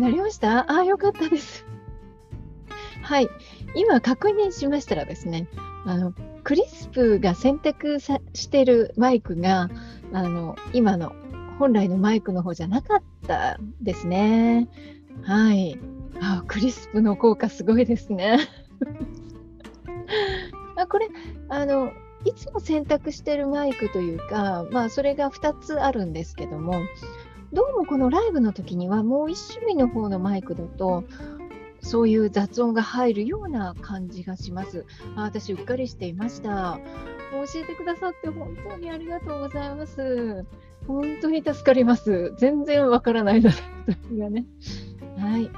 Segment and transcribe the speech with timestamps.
[0.00, 0.60] なりました？
[0.70, 1.66] ああ、よかったです。
[3.02, 3.28] はい。
[3.74, 5.48] 今確認しましたらですね、
[5.86, 6.12] あの
[6.44, 9.68] クリスプが選択さしてるマイクが
[10.12, 11.12] あの今の
[11.58, 14.68] 本来のマイクの方じゃなかったですね。
[15.22, 15.78] はい。
[16.20, 18.38] あクリスプの効果すごいですね。
[20.76, 21.08] あこれ
[21.48, 21.92] あの
[22.24, 26.74] いつも選択してるマイクというか、まあ、それが2つあるんですけども
[27.52, 31.02] どうもこのライブの時にはもう1種類の方のマイクだと
[31.82, 34.84] そういう雑音が入るような感じがします。
[35.16, 36.78] あ私、うっかりしていました。
[37.32, 40.44] 教えてくださって本当にありがとうございます。
[40.86, 42.34] 本当に助かります。
[42.38, 43.56] 全然わからないので、
[44.18, 44.44] がね。
[45.18, 45.50] はい。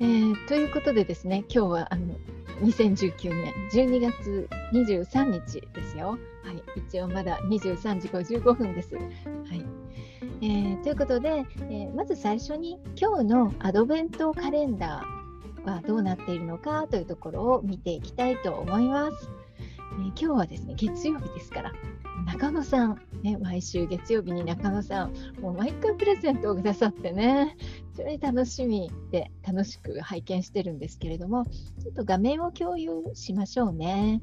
[0.00, 2.16] えー、ということでですね、今日はあの
[2.62, 6.08] 2019年12月23日ですよ。
[6.08, 6.16] は
[6.52, 8.96] い、一応まだ23時55分です。
[8.96, 9.64] はい。
[10.42, 19.30] えー、ということで、えー、まず最初に今日のアドベントカレンダーはどうなっているのかというところを見ていきたいと思います。
[19.92, 21.72] えー、今日はですね、月曜日ですから、
[22.26, 27.56] 中野さん、ね、毎週月曜日に中野さん、もう毎回プレゼントをくださってね、
[27.92, 34.20] 非常に楽しみで楽しく拝見してるんですけれども、ちょっと画面を共有しましょうね。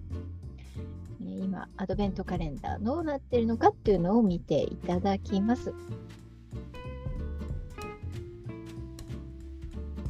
[1.60, 5.74] 今、アドベントカレンダーどうなってるのかっていうのを見ていただきます。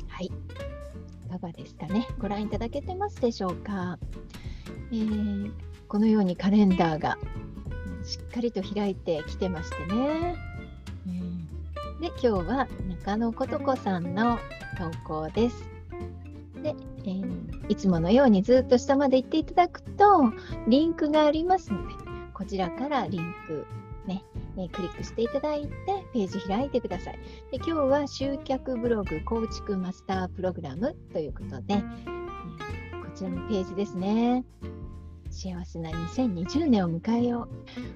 [0.07, 0.25] はい。
[0.25, 0.31] い
[1.31, 2.07] かがですかね？
[2.19, 3.97] ご覧いただけてますでしょうか？
[4.91, 5.51] えー、
[5.87, 7.17] このようにカレンダーが
[8.03, 10.35] しっかりと開いてきてましてね。
[11.99, 14.37] で、今日は中野琴子さんの
[14.77, 15.63] 投稿です。
[16.61, 17.38] で、えー、
[17.69, 20.33] いつものようにずっと下まで行っていただくと、
[20.67, 21.93] リンクがありますので、
[22.33, 23.65] こちらからリンク、
[24.07, 24.23] ね、
[24.57, 25.69] え、クリックしていただいて、
[26.11, 27.19] ページ開いてください。
[27.51, 34.43] で今日は集客ブログ構築マスタープログラムということで、えー、こちらのページですね。
[35.29, 37.47] 幸せな2020年を迎えよ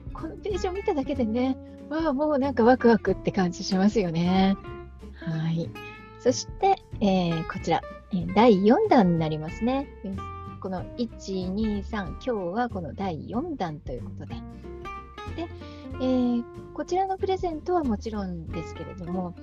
[0.09, 0.13] う。
[0.13, 1.57] このページを見ただけでね、
[1.89, 4.55] わあ、もうなんかワクワクって感じしますよね。
[5.15, 5.69] はい。
[6.19, 7.81] そして、えー、こちら、
[8.35, 9.87] 第4弾になりますね。
[10.61, 14.35] この1、2、3、今日はこの第4弾ということで。
[15.35, 15.47] で、
[15.99, 16.43] えー、
[16.73, 19.35] こちらのプレゼントはもちろんですけれども、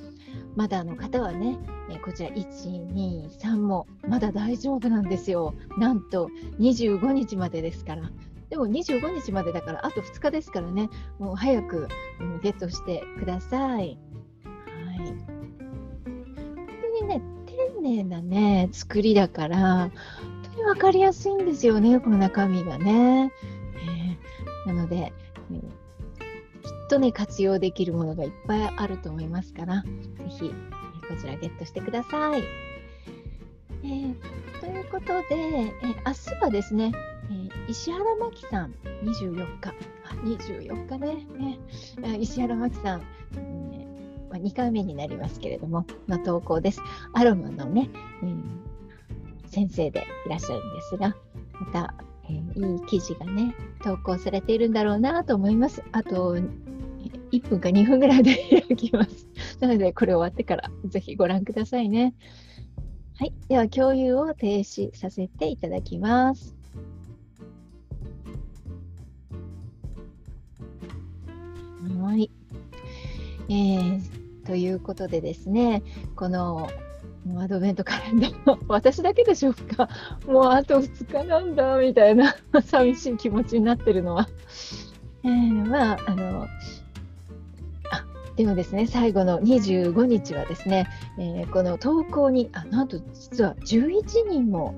[0.57, 1.59] まだの方はね、
[1.91, 5.55] えこちら1、2、3もまだ大丈夫なんですよ。
[5.77, 8.11] なんと25日までですから。
[8.49, 10.89] でも25日までだからあと2日ですからね、
[11.19, 11.89] もう早く、
[12.43, 13.99] ゲットしてください。
[14.87, 15.40] はい。
[17.81, 19.93] 本当にね、丁寧なね、作りだから、本
[20.43, 23.33] 当に分かりやすいんですよね、この中身がね。
[24.67, 25.13] えー、なので、
[25.51, 25.67] うん、きっ
[26.89, 29.89] とね、活用できるものがいっぱいあると思いますから、ぜ
[30.29, 32.43] ひ、え、こちらゲットしてください。
[33.83, 34.15] えー、
[34.61, 35.73] ということで、え
[36.07, 36.93] 明日はですね、
[37.31, 38.75] え石原真紀さん、
[39.05, 39.75] 24日、
[40.23, 42.19] 24日ね、ね。
[42.19, 43.03] 石原真紀さん、
[44.41, 46.81] 2回目になりますけれども、の投稿です。
[47.13, 47.91] アロマのね、
[48.23, 48.61] うん、
[49.47, 51.17] 先生でいらっしゃるんですが、
[51.61, 55.83] また、えー、いい記事がね、投稿されているんだろうなと思います。
[55.93, 56.37] あと、
[57.33, 58.37] 1分か2分ぐらいで
[58.69, 59.29] 開きます。
[59.61, 62.15] なので、これ終わってからぜひご覧くださいね。
[63.15, 63.35] はい。
[63.49, 66.57] では、共有を停止させていただきます。
[72.11, 72.31] はい。
[73.49, 74.10] えー
[74.51, 75.85] ということでですね、
[76.17, 76.69] この
[77.39, 79.89] アドベントカレンダー、 私だけでしょうか、
[80.27, 84.29] もうあと2日なんだみたいな 寂しい気持ちになってるのは。
[85.23, 86.49] えー、まあ、あの、あ
[88.35, 94.75] でもですね、最後の25日はですね、えー、この投稿に、あなんと実は11人も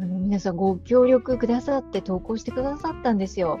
[0.00, 3.60] あの皆さんご協力くださって投稿してくださったんですよ。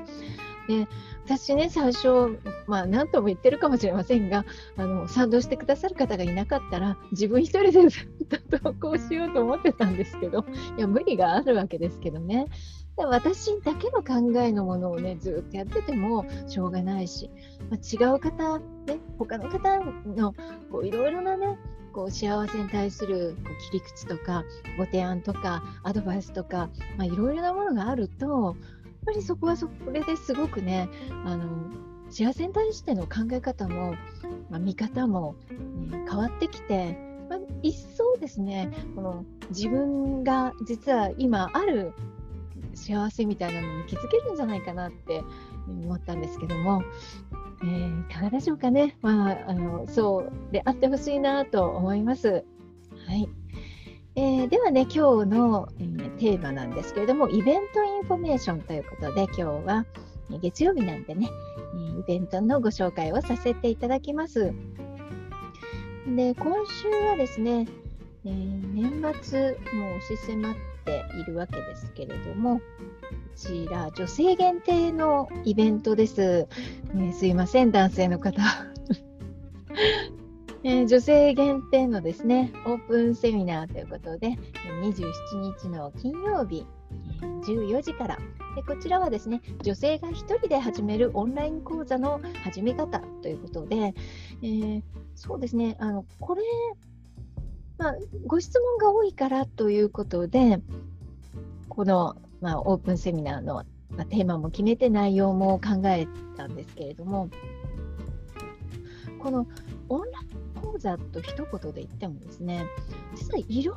[0.66, 0.88] で
[1.24, 4.44] 私ね、最初、まあ、何とも言ってるかもしれませんが、
[4.76, 10.44] あの賛同してくださる方がいなかったら、自分一人でずっと投稿しようと思ってたんですけど、
[10.76, 12.46] いや、無理があるわけですけどね。
[12.96, 17.30] で私だけの考えのものをね、ずっとやっててもしょうがないし、
[17.70, 18.64] まあ、違う方、ね、
[19.18, 20.34] 他の方の
[20.82, 21.58] いろいろなね、
[21.92, 24.44] こう幸せに対するこう切り口とか、
[24.76, 26.68] ご提案とか、アドバイスとか、
[27.00, 28.56] いろいろなものがあると、
[29.04, 30.88] ぱりそこはそれですごくね
[31.24, 31.46] あの
[32.10, 33.94] 幸せに対しての考え方も、
[34.50, 41.92] まあ、見方も、ね、変わってきて、まあ、一層ですねこの自分が実は今ある
[42.74, 45.22] 幸せみたいなのに気づけるんじゃないかなって
[45.66, 46.82] 思ったんですけども、
[47.62, 52.44] えー、いかがでしょうかね、まあ、あのそうであってほしいなと思います。
[53.06, 53.28] はい
[54.14, 59.84] えー、ではね、今日の、えー、テーマなんですけれども、イベントインフォメーションということで、今日は
[60.40, 61.28] 月曜日なんでね、
[61.98, 64.52] イベントのご紹介をさせていただきます。
[66.06, 67.66] で、今週はですね、
[68.24, 70.54] えー、年末も押し迫っ
[70.84, 72.62] ているわけですけれども、こ
[73.34, 76.46] ちら、女性限定のイベントです。
[76.94, 78.40] ね、すいません、男性の方。
[80.64, 84.38] えー、女性限定のですね、オープンセミナーということで、
[84.82, 86.66] 27日の金曜日、
[87.20, 88.18] 14時から。
[88.54, 93.94] でこちらはですね女性が1人で始めるオンライン講座の始め方ということで、
[94.42, 94.82] えー、
[95.14, 96.42] そうですねあのこれ、
[97.78, 97.94] まあ、
[98.26, 100.60] ご質問が多いからということで
[101.68, 106.06] この、まあ、オープンセミナーの、まあ、テーマも決めて内容も考え
[106.36, 107.30] たんですけれども
[109.18, 109.46] この
[110.72, 112.66] 講座と一言で言ってもですね
[113.14, 113.76] 実はいろ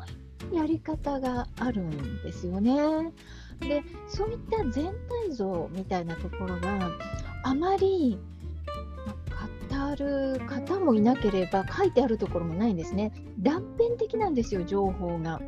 [0.49, 3.11] いろやり方があるんですよね。
[3.59, 4.93] でそういった全
[5.27, 6.91] 体像みたいなところが
[7.43, 8.19] あまり
[9.69, 13.11] 語る方もいなければ書いてあるところもないんですね。
[13.39, 15.41] 断片的なんですよ、情報が。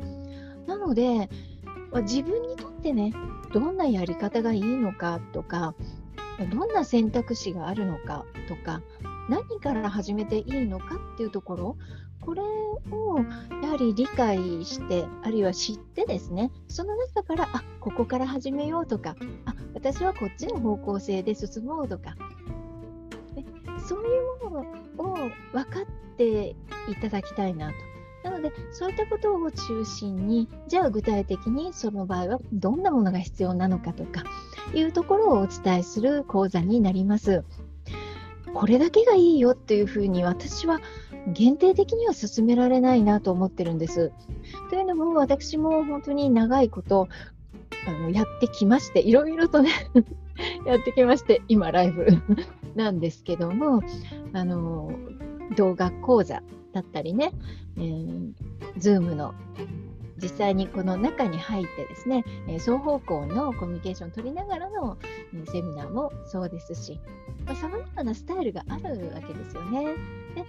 [0.66, 1.28] なので、
[2.02, 3.12] 自分にとってね、
[3.52, 5.74] どんなやり方がいいのかとか、
[6.50, 8.82] どんな選択肢があるのかとか、
[9.28, 11.76] 何から始めていいのかっていうところ、
[12.20, 13.18] これを
[13.62, 19.14] やはり理解してあるいは知ってですねその中からあここから始めようとか
[19.46, 22.16] あ私はこっちの方向性で進もうとか
[23.88, 24.04] そうい
[24.44, 24.60] うもの
[24.98, 25.14] を
[25.52, 26.50] 分かって
[26.88, 27.74] いただきたいなと。
[28.24, 34.24] なので、そういったことを中心に、じゃあ具体的にその場合はどんなものが必要なのかとか
[34.74, 37.44] いうところをお伝えする講座になります。
[38.54, 40.80] これだけがいいよっていうふうに私は
[41.28, 44.12] 限定的には進められないなと思ってるんです。
[44.70, 47.08] というのも私も本当に長いこと
[47.86, 49.70] あのやってきましていろいろとね
[50.66, 52.06] やってきまして今ライブ
[52.74, 53.82] なんですけども
[54.32, 54.92] あの
[55.56, 56.42] 動画講座
[56.72, 57.32] だったりね、
[57.76, 58.32] えー、
[58.76, 59.34] Zoom の
[60.20, 64.98] 実際にこの中に入ってですね、えー、双方向のコミュニケーションを取りながらの、
[65.34, 67.00] えー、セミナーもそうですし、
[67.54, 69.84] さまざ、まなスタイルがあるわけですよね。
[70.34, 70.44] で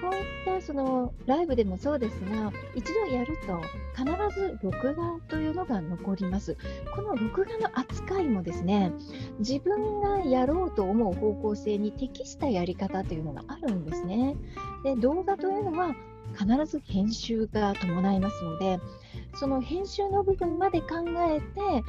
[0.00, 3.58] こういったそのライブでもそうですが、一度やると
[3.96, 6.56] 必ず録画というのが残ります。
[6.94, 8.92] この録画の扱いもですね、
[9.38, 14.36] 自分がやろうと思う方向性に適したやり方というのがあるんですね。
[14.82, 15.94] で動画というのは
[16.32, 18.80] 必ず編集が伴いますので、
[19.34, 21.84] その編集の部分まで考えて、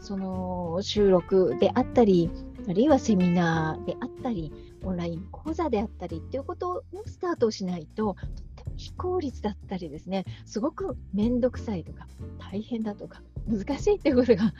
[0.00, 2.30] その収録であったり、
[2.68, 4.52] あるいはセミナーであったり、
[4.82, 12.06] オンライン講座であったりっていうことのスタートしないと、とっても非効率だったりですね、すごく面倒くさいとか、
[12.38, 14.54] 大変だとか、難しいっていうことが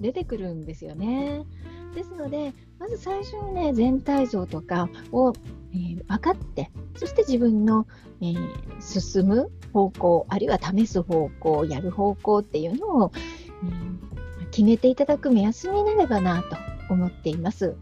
[0.00, 1.44] 出てくるんですよね。
[1.92, 5.32] ですので、まず最初にね、全体像とかを、
[5.72, 7.86] えー、分かって、そして自分の、
[8.20, 13.12] えー、進む方向、あるいは試す方向、やる方向っていうのを、
[13.64, 16.56] えー、決めていただく目安になればなと
[16.92, 17.76] 思っています。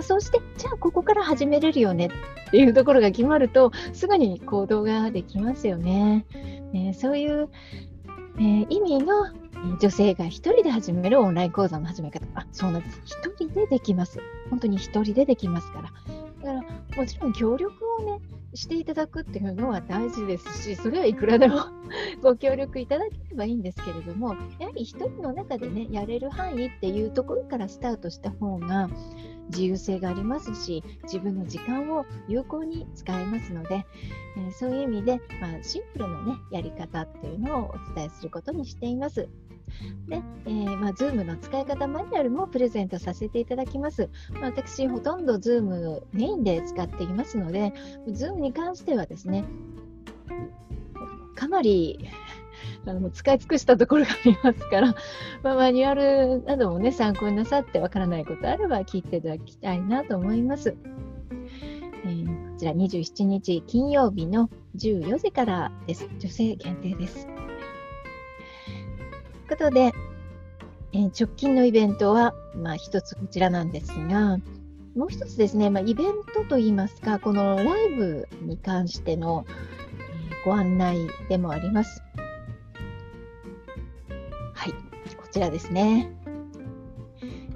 [0.00, 2.06] そうして、じゃあここから始めれるよね
[2.48, 6.24] っていうところが決まると、すぐに行動ができますよね。
[6.74, 7.48] えそういう、
[8.38, 9.26] えー、意味の
[9.80, 12.26] 女性が一人で始めるオンライン講座の始め方。
[12.34, 13.00] あ、そうなんです。
[13.04, 14.18] 一人でできます。
[14.50, 15.92] 本当に一人でできますから。
[16.42, 18.20] だから、もちろん協力をね、
[18.54, 21.60] していただくっていうのは大事ですし、それはいくらでも
[22.22, 28.90] ご協力いただければいいんですけれども、やはり一人の中でね、やれる範囲っていうところからスタートした方が
[29.48, 33.86] 自由性がありますし、自分の時間を有効に使えますので、
[34.36, 39.28] えー、そういう意味で、まあ、シンプルなね、やり方っていうのをお伝えすることにしています。
[40.08, 44.08] で、えー、まあ、Zoom の使い方マニュアルもプレゼントさせていただきます。
[44.32, 47.72] まあ、私、ほとんど Zoom メインで使っていますので、
[48.08, 49.44] Zoom に関してはですね、
[51.34, 52.08] かなり
[52.86, 54.94] あの使い尽くしたところがありますから、
[55.42, 60.74] まあ、マニュアルなどもね、参考になさってわからないことあれば聞いていただきたいなと思います。
[62.04, 66.08] えー、こちら27日金曜日の14時からです。
[66.18, 67.26] 女性限定です。
[67.26, 67.36] という
[69.48, 69.92] ことで、
[70.92, 74.38] えー、直近のイベントは、まあ、一つこちらなんですが、
[74.96, 82.02] もう一つですね、まあ、イベントといいますか、このライブに関しての、えー、ご案内でもあります。
[85.32, 86.12] ちらですね。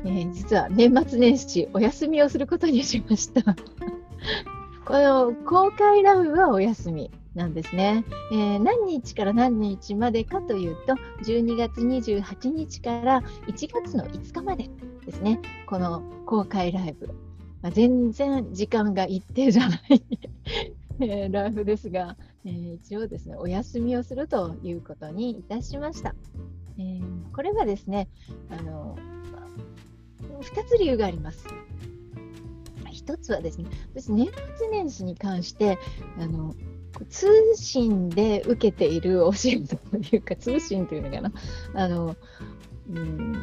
[0.04, 3.42] えー、実は年末年始お休みをすることにしました。
[4.84, 7.10] この公開ライブはお休み。
[7.34, 8.02] なんですね、
[8.32, 14.70] えー、何日から何日までかというと、12月28日から1月の5日まで
[15.04, 17.08] ですね、この公開ライブ。
[17.60, 20.02] まあ、全然時間が一定じゃない
[21.00, 22.16] えー、ライブですが、
[22.46, 26.14] えー、一応ですね、お休みをするということにいたしました。
[26.78, 28.08] えー、これはですね、
[28.50, 28.96] あの
[30.40, 31.46] 2つ理由があります。
[33.06, 35.78] 1つはですね、私、年末年始に関して、
[36.18, 36.54] あの
[37.08, 41.32] 通信で受けているお仕事というか、通信というのかな、
[41.74, 42.16] あの
[42.90, 43.42] うん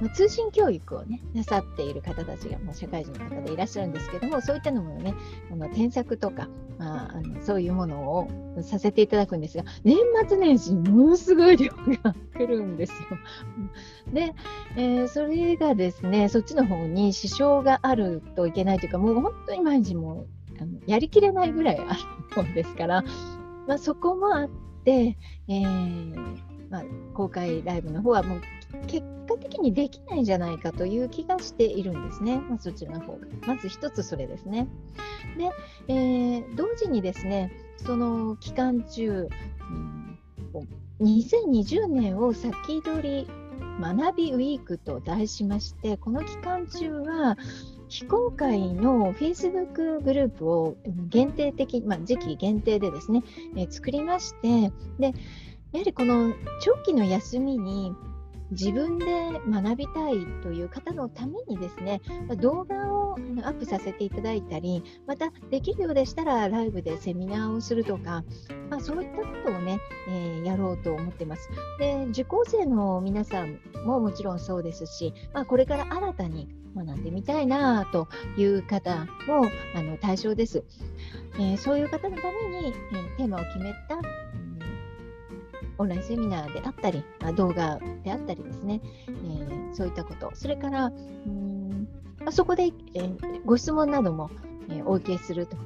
[0.00, 5.14] まあ、通信教育をね、なさっている方たちが、まあ、社会人の方でいらっしゃるんですけども、そういったのもね、
[5.52, 8.28] あの添削とか、まあ、あのそういうものを
[8.62, 11.70] させていただくんですが、年末年始ものすごい量
[12.02, 12.98] が来るんですよ。
[14.12, 14.34] で、
[14.76, 20.26] えー、それがですね、そっちの方に支障があるといけないというか、もう本当に毎日も
[20.58, 23.04] あのやりきれないぐらいあるもんですから、
[23.66, 24.48] まあ、そこもあっ
[24.84, 26.84] て、えーまあ、
[27.14, 28.40] 公開ライブの方はもう
[28.86, 32.38] 結果的にできないんじゃないかという気がしているんですね。
[32.38, 33.26] まあ、そちらの方が。
[33.46, 34.68] まず一つそれですね。
[35.36, 35.50] で、
[35.88, 37.52] えー、同時にですね、
[37.84, 39.28] その期間中、
[39.70, 40.18] うん、
[41.00, 43.28] 2020年を先取り
[43.80, 47.36] 学びウィークと題しまして、この期間中は、
[47.88, 50.76] 非公開の Facebook グループを
[51.08, 53.24] 限定的、まあ、時期限定でですね、
[53.56, 55.12] えー、作りまして、で、
[55.72, 57.94] やはりこの長期の休みに
[58.50, 59.06] 自分で
[59.48, 62.00] 学びたいという方のためにですね、
[62.38, 68.24] 動画をアップさせていただいたり、またできるようでしたらライブでセミナーをするとか、
[68.68, 71.48] まあ、そういったことをね、えー、やろうと思ってます。
[71.78, 80.64] で、受講生の皆さんももちろんそうですし、まあ、これから新たに学んでみたいなという方もあの対象です。
[81.34, 84.00] えー、そういう方のために、えー、テーマを決めた
[85.80, 90.90] オンラインセミナーであったり、まあ、動画であったりですね、えー、そういったこと、それからう
[91.30, 91.88] ん
[92.26, 94.30] あ、そこで、えー、ご質問なども、
[94.68, 95.56] えー、お受けすると。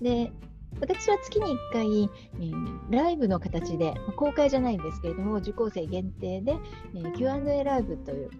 [0.00, 0.32] で
[0.80, 6.56] 私は月に1回、えー、ライブの形で、公開じゃないんですけれども、受講生限定で、
[6.94, 8.30] えー、Q&A ライブという、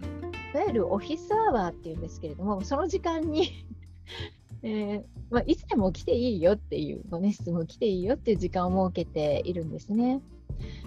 [0.54, 3.48] いわゆるオフィスアワーっていうんですけれども、その時間に
[4.62, 10.20] えーまあ、いつでも来ていいよっていう、ごね、質問来ていいよっていう時間を設けているんですね。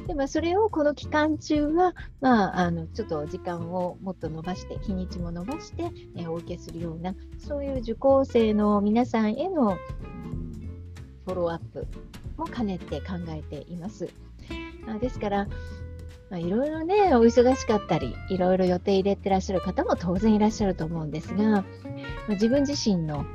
[0.07, 9.77] でま、それをこの期間中は、まあ、あのちょっと時間をもっと伸ばして、日にちも伸ばして、え、お受けするような、そういう受講生の皆さんへの、
[11.25, 11.87] フォローアップ
[12.37, 14.09] も兼ねて考えています。
[14.87, 15.47] あですから、
[16.29, 21.65] まあ、いろいろね、お忙しかったり、いろいろ予定入れてらっしゃる方も当然いらっしゃると思うんですが、まあ、
[22.29, 23.25] 自分自身の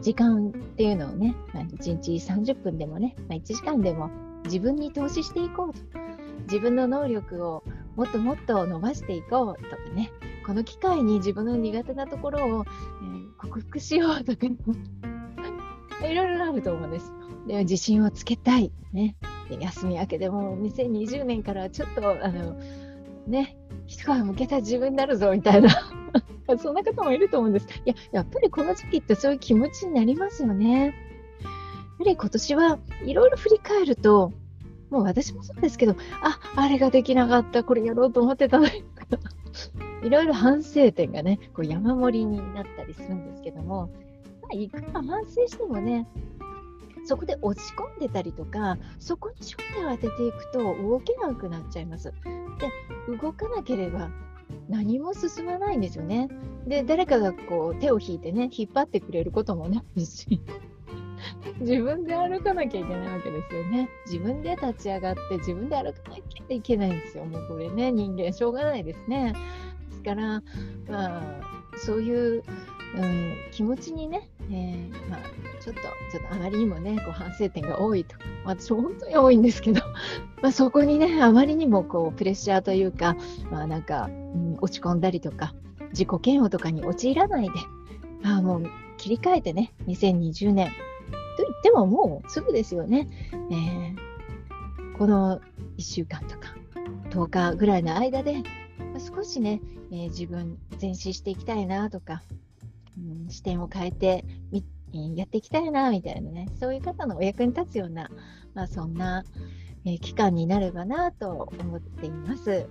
[0.00, 4.10] 時間っていうのをね、まあ、1日30分でもね、まあ、1時間でも
[4.44, 6.02] 自分に投資していこうと。
[6.42, 7.62] 自分の能力を
[7.96, 10.10] もっともっと伸ばしていこうとかね、
[10.44, 14.46] この機会に自分の苦手なところを、えー、克服しようとか、
[16.06, 17.12] いろいろあると思うんです。
[17.46, 18.72] で自信をつけたい。
[18.92, 19.16] ね、
[19.48, 22.58] 休み明けでも2020年からちょっと、あの、
[23.26, 23.56] ね、
[23.86, 25.70] 一皮むけた自分になるぞみたいな
[26.58, 27.66] そんな方もいると思うんです。
[27.84, 30.94] いや、やっぱりこの時期ってそういう気持ちになりますよね。
[32.02, 34.32] ぱり今年はいろいろ振り返ると、
[34.90, 38.84] もう私もそうですけど、あ、あれができなかった、これやろうと思ってたのに、
[40.02, 43.88] いろいろ反省点がね、こう山盛りになったりするんですけども、
[44.42, 46.08] まあ、いくら反省してもね、
[47.04, 52.12] そこで落ち込んでたりとか、そこに焦点を当てていくと動けなくなっちゃいます。
[53.08, 54.10] で、動かなければ
[54.68, 56.28] 何も進まないんですよね。
[56.66, 60.40] で、誰かがこう手を引いてね、引っ張ってくれることもないし。
[61.60, 63.88] 自分で歩かなきゃいけないわけですよね。
[64.06, 67.24] 自分で立ち上がって自分で歩かなきゃいけないんですよ。
[67.24, 69.32] もうこれね、人間しょうがないですね。
[69.90, 70.42] ですから、
[70.88, 71.22] まあ、
[71.76, 72.42] そういう、
[72.94, 75.20] うん、気持ちにね、えー、まあ、
[75.60, 78.16] ちょっと、ちょっとあまりにもね、こう反省点が多いと。
[78.44, 79.80] 私、本当に多いんですけど、
[80.42, 83.16] まあ、そこにね、あまりにもこうプレッシャーというか、
[83.50, 85.54] まあ、なんか、うん、落ち込んだりとか、
[85.90, 87.52] 自己嫌悪とかに陥らないで、
[88.24, 88.66] あもう
[88.98, 90.70] 切り替えてね、2020年、
[91.62, 93.08] と言ってももうすぐですよね。
[93.50, 95.40] えー、この
[95.78, 96.54] 1週間とか
[97.10, 98.42] 10日ぐらいの間で、
[98.98, 102.22] 少しね、えー、自分前進していきたいなとか、
[102.98, 104.64] うん、視点を変えてみ
[105.14, 108.10] やっていきたいなみたいなね、そういう方のお役に立つような、
[108.54, 109.24] まあ、そんな、
[109.86, 112.66] えー、期間になればなと思っています。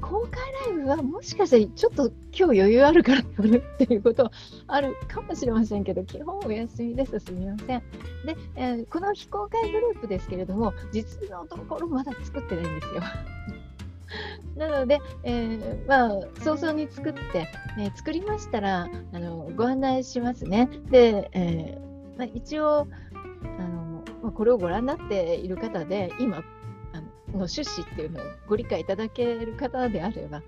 [0.00, 0.40] 公開
[0.74, 4.30] ライブはもしかしたらちょっと今日余裕あるからやるっていうこと
[4.66, 7.18] あるかもしれませんけど、基本お休みです。
[7.20, 7.66] すみません。
[7.66, 13.02] で、えー、この非公開グループですけれども、実のところまだ作ってないんですよ。
[14.56, 20.70] なので、えー、まあ、早々に作って、えー、作りましたらあのご案内しますね。
[20.90, 22.86] で、えーまあ、一応
[23.58, 26.42] あの、まあ、これをご覧になっている方で、今、
[27.36, 30.46] の趣旨っていうのをご理解いただける方であれば、ね、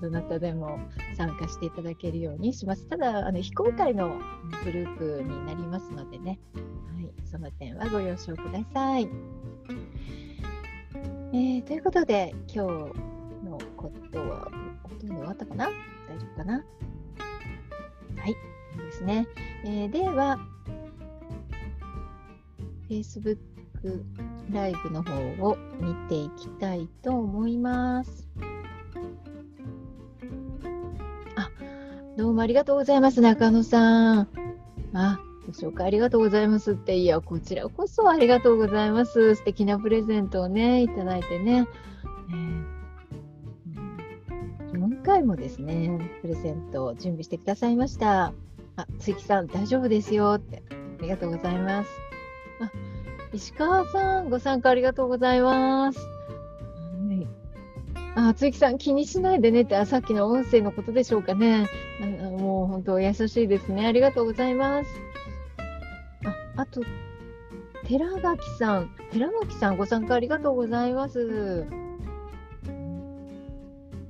[0.00, 0.78] どなたでも
[1.16, 2.86] 参加していただけるようにします。
[2.86, 4.18] ただ、あの非公開の
[4.64, 6.60] グループになりますのでね、は
[7.00, 9.08] い、その点はご了承ください。
[11.32, 12.68] えー、ということで、今日
[13.44, 14.50] のことは
[14.82, 15.66] ほとんど終わったかな？
[15.66, 16.54] 大丈夫かな？
[16.54, 19.26] はい、いいですね。
[19.64, 20.38] えー、では、
[22.88, 23.38] Facebook
[24.50, 25.14] ライブの方
[25.44, 28.28] を見ていきたいと思います。
[31.36, 31.50] あ、
[32.16, 34.28] どうもありがとうございます、中野さん。
[34.94, 39.34] あ、ご紹介ありがとうございますって、いや、こちらこそありがとうございます。
[39.36, 41.68] 素敵なプレゼントをね、いただいてね。
[42.30, 48.32] えー、4回もですね、プレゼントを準備してくださいました。
[48.76, 50.62] あ、つ木さん、大丈夫ですよって。
[50.98, 51.90] ありがとうございます。
[52.60, 52.85] あ
[53.32, 55.98] 石川さん、ご参加ありがとうございます。
[55.98, 57.26] はい、
[58.14, 61.68] あ、つきさん、気にしないでねって、あさっきの音声のことでしょうかね。
[62.00, 63.86] あもう本当、優しいですね。
[63.86, 64.90] ありがとうございます。
[66.24, 66.80] あ、あと、
[67.86, 71.66] 寺垣さん、寺垣さん、ご参加ありがとうございます。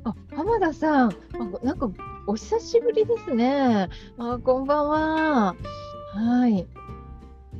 [0.04, 1.14] あ、浜田さん、あ
[1.62, 1.90] なんか、
[2.26, 3.88] お久しぶりですね。
[4.18, 5.56] あ、こんばんは。
[6.14, 6.66] はい。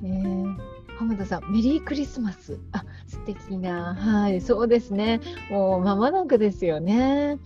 [0.05, 0.66] えー
[0.99, 2.59] 浜田さん、メリークリスマス。
[2.73, 3.95] あ、素敵な。
[3.95, 5.21] はい、そうですね。
[5.51, 7.39] もう間もなくですよね。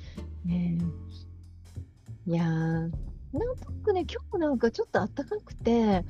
[0.45, 0.79] ね
[2.27, 3.45] いや、なんとな
[3.83, 6.05] くね、今日なんかちょっと暖かくて、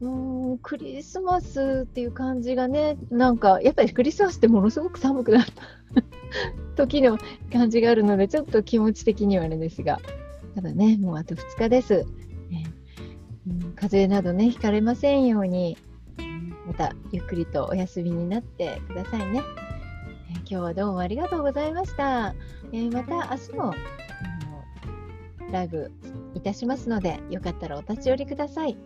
[0.00, 0.08] う
[0.54, 5.52] んクリスマスっていう感じがね、なんかやっぱりクリスマスってものすごく寒くなった
[6.74, 7.18] 時の
[7.52, 10.00] 感じがあるので、ちょっと気持ち的にはあれですが、
[10.54, 12.04] ただね、もうあと2日です。
[12.50, 12.66] ね
[13.46, 15.78] うん、風邪などね、ひかれませんように、
[16.66, 19.42] またゆっくりとお休みになってくださいね。
[20.30, 22.34] えー、今日はどうもありがとうございました。
[22.72, 23.74] えー、また明日も
[25.50, 25.92] ライブ
[26.34, 28.76] いたしますので、よかったらお立ち寄りください。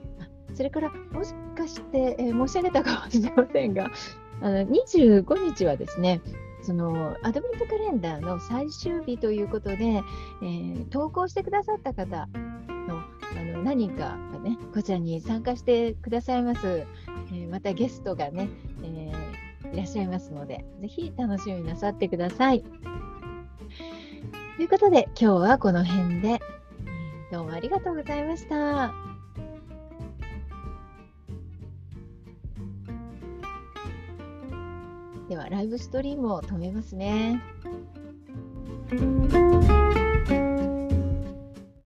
[0.55, 3.91] それから、もしかして、えー、申し上げたかもしれませんが、
[4.43, 6.21] あの25日はですね、
[6.63, 10.03] そのアドベントカレンダーの最終日ということで、
[10.43, 12.29] えー、投稿してくださった方
[12.89, 16.87] のあの何人かがね、こちらに参加してくださいます。
[17.33, 18.49] えー、またゲストがね、
[18.83, 22.63] えー、いらっしゃいますので、ぜひ楽しみなさってください。
[24.57, 26.41] ということで、今日はこの辺で、
[27.31, 28.93] どうもありがとうございました。
[35.29, 37.43] では、ライブストリームを止めますね。